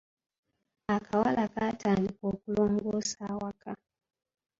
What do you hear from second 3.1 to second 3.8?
awaka.